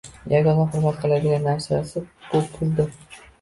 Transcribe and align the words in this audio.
Yagona 0.29 0.63
hurmat 0.75 0.97
qiladigan 1.03 1.45
narsasi 1.49 2.03
bu 2.33 2.43
puldir! 2.57 2.91